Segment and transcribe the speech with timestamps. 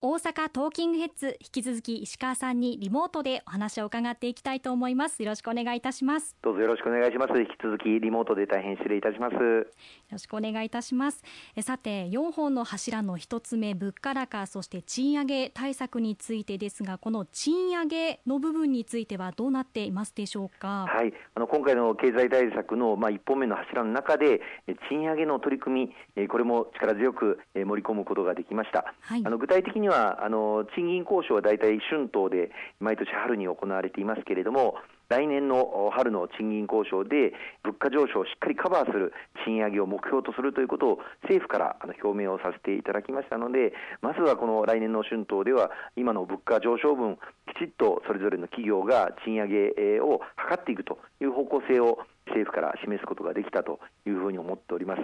[0.00, 5.20] 大阪トーキングヘッズ引き続き石川さんにリモートでお話を伺っていきたいと思います。
[5.24, 6.36] よろしくお願いいたします。
[6.40, 7.36] どうぞよろしくお願いします。
[7.36, 9.34] 引き続きリモートで大変失礼いたします。
[9.34, 9.66] よ
[10.12, 11.24] ろしくお願いいたします。
[11.56, 20.86] えさて4本の柱の一つ目物価高そして賃上げ対策についてですがこの賃上げの部分についてはどうなっていますでしょうか？
[20.88, 21.12] はい。
[21.34, 24.40] あの今回の経済対策のまあ1本目の柱の中で
[24.88, 34.74] 賃上げの取り組みこれも力強く盛り込むことができました、はい、あの具体的ににはあの賃金交渉は大体春闘で毎年春に行われていますけれども
[35.08, 37.32] 来年の春の賃金交渉で
[37.64, 39.14] 物価上昇をしっかりカバーする
[39.46, 47.16] 賃上げを目標とするということを政府から表明をさせていただきましたのでまずはこの来年の春闘では今の物価上昇分
[47.56, 51.98] きちっとそれぞれの企業が賃上げを図っていくという方向性を
[52.28, 55.00] 政府から示すことができたというふうに思っております。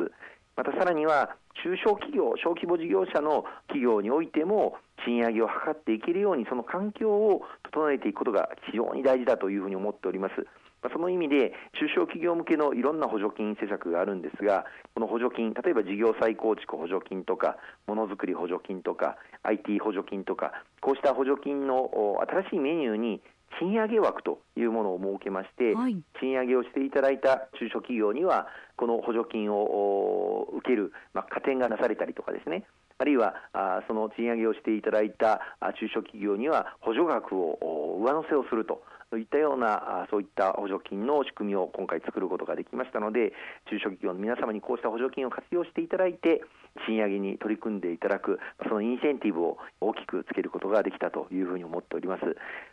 [0.56, 10.46] またさらには中小企業、小規模事業者の企業においても賃上げを図っていけるようにその環境を整えていくことが非常に大事だというふうに思っております。
[10.92, 17.56] その意味で中小企業向けのいろんな補助金施策があるんですがこの補助金例えば事業再構築補助金とか
[17.86, 21.88] ものづくり補助金とか IT 補助金とかこうした補助金の
[22.28, 23.22] 新しいメニューに
[23.60, 32.64] 賃上げ枠というものを設けまして、はい、賃上げをしていただいた中小企業にはこの補助金を受ける、まあ、加点がなされたりとかですね。
[32.98, 35.40] あるいはあその賃上げをしていただいた
[35.80, 38.82] 中小企業には補助額を上乗せをすると
[39.18, 43.32] いったようなそういった補助金の仕組みを今回作ることができましたので
[43.70, 46.42] 中小企業の皆様にこうした補助金を活用していただいて
[46.86, 52.22] 賃上げに取り組んでいただくそのインセンティブを大きくつけることができたというふうに思っております。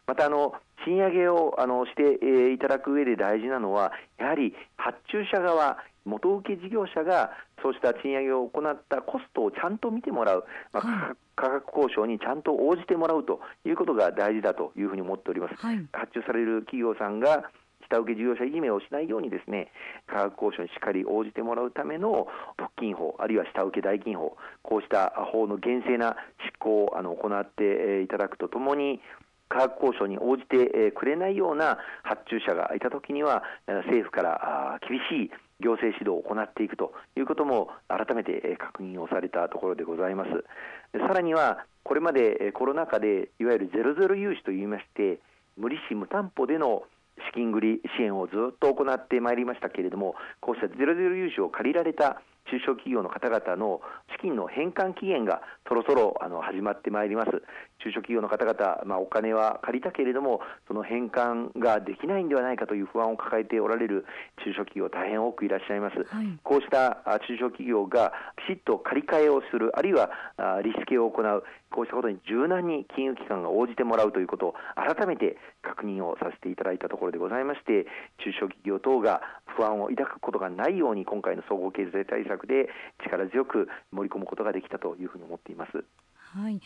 [0.07, 0.53] またあの
[0.85, 7.31] 賃上げをあのしていただく上で大事なのはやはり発注者側元請け事業者が
[7.61, 15.55] そうした賃上げを行ったコストをちゃんと見てもらう、まあ、価格交渉にちゃんと応じてもらうということが大事だというふうに思っております。
[15.55, 17.49] はい、発注される企業さんが
[17.91, 19.67] 下請け事業者いじめをしないようにですね
[20.07, 22.27] 価格交渉にしっかり応じてもらうための
[22.57, 29.01] 物金法あるいは下請け代金法こうした法の厳正な執行をあの行っていただくとともに
[29.51, 40.31] 価格交渉に応じてくれないような発注者がいたときには政府から厳しい行政指導を行っていくということも改めて確認をされたところでございます。
[40.97, 45.19] さらにはこれまでコロナ禍でいわゆるゼロゼロ融資といいまして
[45.57, 46.83] 無利子無担保での
[47.27, 53.81] 資金繰り支援をずっと行ってまいりましたけれどもこうしたゼロゼロ融資を借りられた中小企業の方々の
[54.15, 57.31] 資金の返還期限がそろそろあの始まってまいります。
[57.81, 64.05] 中小企業の方々、まあ、お金は借りたけれどもその返還ができないんではないかという不安を抱えておられる
[64.45, 68.13] 中小企業大変多くいらっしゃいます、はい、こうした中小企業が
[68.47, 70.09] きちっと借り換えをするあるいは
[70.63, 77.87] リスケを行うこうしたことに柔軟に金融機関が応じてもらうということを改めて確認をさせていただいたところでございまして
[78.19, 79.21] 中小企業等が
[79.55, 82.69] 不安を抱くことがないように今回の総合経済対策で
[83.03, 85.83] 力強く盛り込むことができたというふうに思っています。
[86.15, 86.61] はい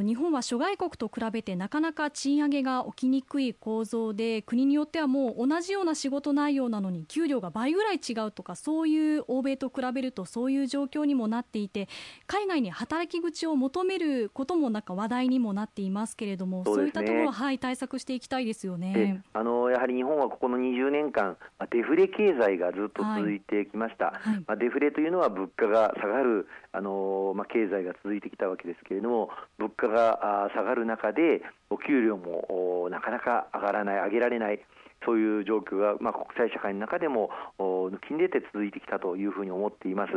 [0.00, 11.88] 日本は諸外国と比べてなかなか賃上げが起きにくい構造で国によってはもう同じような仕事内容なのに給料が倍ぐらい違うとかそういう欧米と比べるとそういう状況にもなっていて
[12.26, 19.22] 海外に働き口を求めることもなんか話題にもなっていますけれどもそう、ね,、いったところは、はい、対策していきたいですよね。
[19.34, 21.36] あのやはり日本はここの20年間
[21.70, 24.28] デフレ経済がずっと続いてきました、はい。
[24.30, 34.60] はい、まあ、デフレというのは物価が下がるあの、まあ、経済が続いてきたわけですけれども物価が下がる中でお給料もなかなか上がらない上げられない
[35.04, 40.12] そういう状況が、まあ、国際社会の中でも抜きん出て続いてきたというふうに思っています。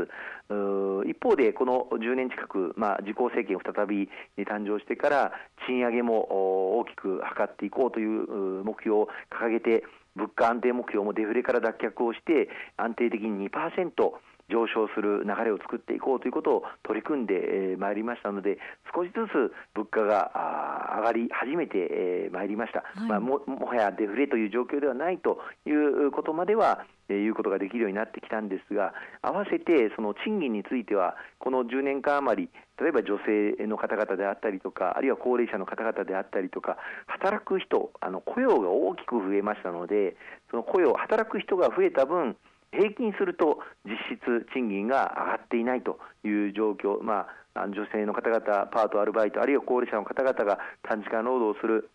[1.09, 4.09] 一方でこの10年近く、まあ、自公政権再び
[4.45, 5.31] 誕生してから
[5.67, 9.83] 賃上げも大きく図っていこうという目標を掲げて
[10.15, 13.91] 物価安定目標もデフレから脱却をして安定的に2%
[14.49, 18.57] 上昇する流れを作っていこうということを取り組んでまいりましたので
[18.93, 20.31] 少しずつ物価が
[20.97, 32.49] 上がり始めてまいりました、はい、まあ、ももはやデフレという状況ではないということまではいうことができるようになってきたんですが合わせてその賃金についてはこの10年間余り
[32.81, 40.15] 例えば女性の方々であったりとかあるいは高齢者の方々であったりとか働く人あの雇用が大きく増えましたので
[40.49, 42.35] その雇用働く人が増えた分
[42.75, 51.89] 平均すると実質賃金が上がっていないという状況、まあ、女性の方々、パート、アルバイト、あるいは高齢者の方々が短時間労働する。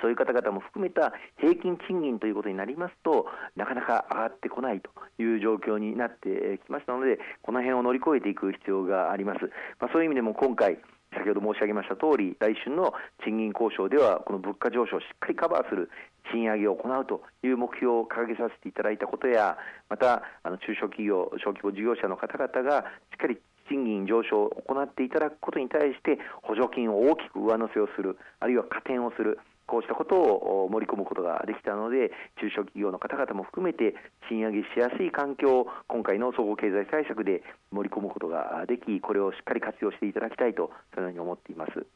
[0.00, 3.26] そういう方々も含めた平均賃金ということになりますと
[3.56, 4.90] なかなか上がってこないと
[5.22, 9.40] いう状況になってきましたのでこの辺を乗り越えていく必要があります、
[9.78, 10.78] まあ、そういう意味でも今回
[11.22, 12.92] 先ほど申し上げました通り、来春の
[13.22, 15.88] 賃金交渉では、この物価上昇をしっかりカバーする
[16.34, 19.56] 賃上げを行うという目標を掲げさせていただいたことや、
[19.88, 23.38] またあの中小企業、小規模事業者の方々がしっかり
[23.68, 32.10] 賃金上昇を行っていただくことに対して補助金を大きく上乗せをするあるいは加点をするこうしたことを盛り込むことができたので
[32.40, 33.94] 中小企業の方々も含めて
[34.28, 41.86] 賃上げしやすい環境を今回の総合経済対策で盛り込むことができこれをしっかり活用していただきたいとそのように思っています。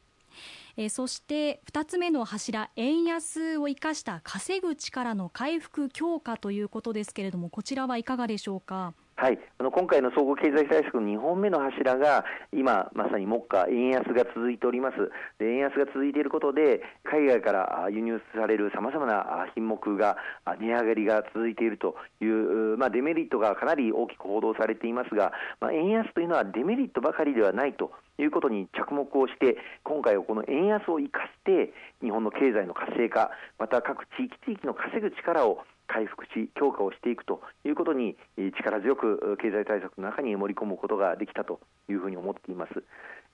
[0.76, 8.92] えー、そして2つ目の柱円安を生かした稼ぐ力の回復強化ということですけれどもこちらはいかがでしょうか？
[9.18, 12.22] はい、あの今回の総合経済対策の2本目の柱が、
[12.52, 20.18] 今、まさに目下、円安が続いております、で円安が続いていることで、海外から輸入されるさまざまな品目が
[20.60, 31.72] 値上がりが続いているという、まあ、デメリットがかなり大きく報道されていますが、まあ、円安というのはデメリットばかりではないということに着目をして、今回はこの円安を生かして、
[32.02, 35.64] 日本の経済の活性化、また各地域地域の稼ぐ力を
[35.96, 38.18] 回復し強化をしていくということに
[38.60, 41.58] 力強く経済対策の中に盛り込むことができたと
[41.88, 42.84] いうふうに思っています。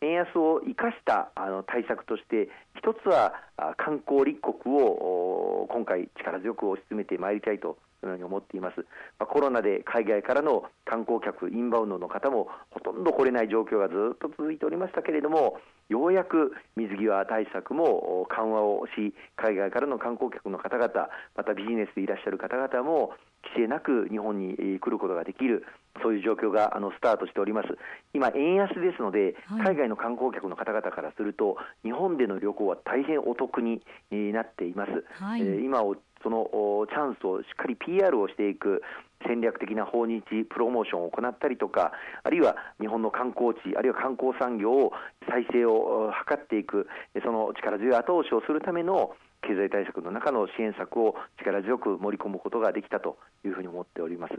[0.01, 3.35] 円安を生かしたあの対策として一つは
[3.77, 8.79] 観光立国を今回力強く推し進めてまいりたいとそのように思っています、
[9.19, 15.59] まあ、コロナで海外からの観光客、インバウンドの方もほとんど来れない状況がずっと続いておりましたけれども、
[15.89, 23.13] ようやく水際対策も緩和をし、海外からの観光客の方々、またビジネスでいらっしゃる方々も、
[23.45, 25.65] 規制なく日本に来ることができる、
[26.03, 27.69] そういう状況があのスタートしております。
[28.15, 29.35] 今、円安ですので、
[29.65, 35.05] 海外の観光客の方々からすると、日本での旅行は大変お得になっています。
[35.23, 35.83] はい、えー、今
[36.23, 36.49] その
[36.89, 38.83] チャンスをしっかり PR をしていく
[39.27, 41.93] 戦略的な訪日プロモーションを行ったりとか
[42.25, 44.93] あるいは日本の観光地あるいは観光産業を
[45.29, 46.89] 再生を図っていく
[47.25, 54.35] その力強い後押しをするための経済対策の中の支援策を力強く盛り込むことができたというふうに思っております。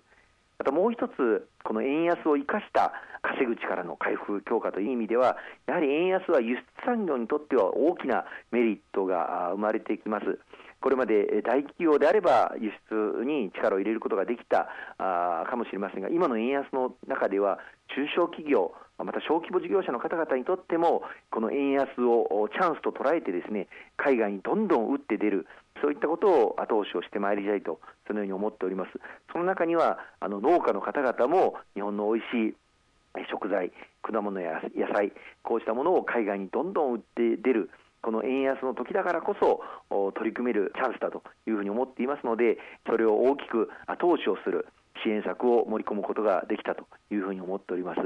[0.60, 5.36] またもう一つ、この円安を生かした稼ぐ力の回復強化という意味では、
[5.68, 10.40] やはり円安は輸出産業にとっては大きなメリットが生まれてきます。
[10.84, 17.58] これまで大企業であれば輸出に力を入れることができたあかもしれませんが、今の円安の中では、
[17.96, 25.48] 中小企業、また小規模事業者の方々にとっても、この円安をチャンスと捉えて、ですね海外にどんどん打って出る、
[25.82, 28.92] そういったことを後押しをしてまいりたいと、そのように思っております。
[29.32, 32.56] その中にはあの農家の方々も日本の美味しい
[33.32, 33.72] 食材、
[34.02, 35.14] 果物や野菜、
[35.44, 37.70] こうしたものを海外にどんどん売って出る、
[38.04, 39.64] この円安の時だからこそ
[40.14, 44.68] 取り組めるチャンスだというふうに思っていますので、それを大きく後押しをする
[45.04, 48.02] 支援策を盛り込むことができたというふうに思っております。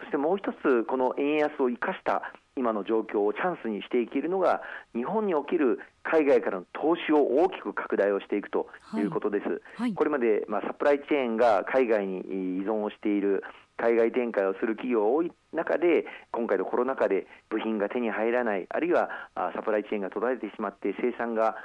[0.00, 4.62] そしてもう一つ、この円安を生かした今の状況をチャンスにしていけるのが、
[4.94, 9.44] 日本における海外からの投資を大きく拡大をしていくということです。
[9.44, 12.22] はいはい、これまで、まあ、サプライチェーンが海外に依
[12.62, 13.44] 存をしている
[13.76, 19.10] 海外展開をする企業が多い中で、今回のコロナ禍で部品が手に入らない、あるいは
[19.54, 21.56] サプライチェーンが途絶えてしまって、生産が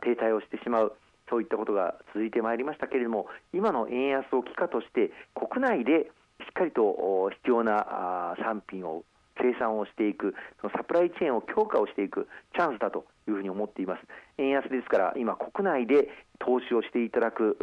[0.00, 0.96] 停滞をしてしまう。
[1.30, 6.10] そういったことが続いてまいりましたけれども、今の円安を機化として、国内で
[6.40, 9.04] しっかりと必要な産品を
[9.40, 14.02] 生産をしていく、そのサプライチェーンを強化をしていくチャンスだというふうに思っています。
[14.38, 16.08] 円安ですから、今、国内で
[16.38, 17.56] 投資をしていただく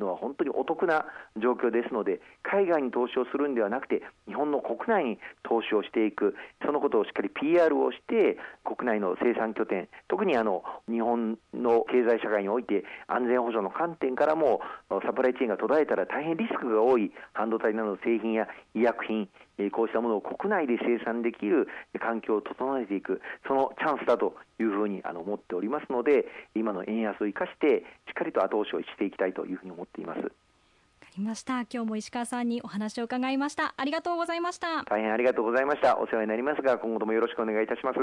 [0.00, 1.04] のは本当にお得な
[1.36, 14.60] 状況ですので、海外に投資をするんではなくて、日本の国内に投資をしていく、そのことをしっかり PR をして、国内の生産拠点、特にあの日本の経済社会において、安全保障の観点からも、
[15.04, 19.28] サプライチェーンが途絶えたら大変リスクが多い半導体などの製品や医薬品、
[19.72, 21.68] こうしたものを国内で生産できる
[22.00, 30.20] 環境を整えていく、そのチャンスだというふうに思っておりますので、今の円安を生かして、しっかりと後押しをしていきたいというふうに思っています。
[30.20, 30.30] わか
[31.16, 31.60] りました。
[31.62, 33.74] 今日も石川さんにお話を伺いました。
[33.76, 34.84] ありがとうございました。
[34.84, 35.98] 大変ありがとうございました。
[35.98, 37.98] お世話になりますが、今後ともよろしくお願いいたします。